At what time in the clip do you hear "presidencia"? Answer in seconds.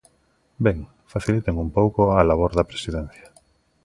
2.71-3.27